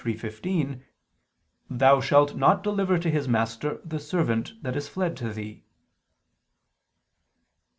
23:15): 0.03 0.81
"Thou 1.69 2.01
shalt 2.01 2.35
not 2.35 2.63
deliver 2.63 2.97
to 2.97 3.11
his 3.11 3.27
master 3.27 3.79
the 3.85 3.99
servant 3.99 4.53
that 4.63 4.75
is 4.75 4.87
fled 4.89 5.15
to 5.15 5.31
thee." 5.31 5.63